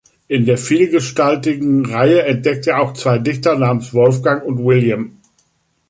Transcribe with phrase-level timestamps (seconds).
[0.27, 5.17] In der vielgestaltigen Reihe entdeckt er auch zwei Dichter namens Wolfgang und William.